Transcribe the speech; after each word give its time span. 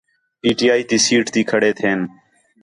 پی 0.41 0.49
ٹی 0.57 0.67
آئی 0.73 0.83
تی 0.89 0.97
سیٹ 1.05 1.25
تے 1.33 1.41
کھڑے 1.49 1.71
تھین٘دِن 1.79 1.99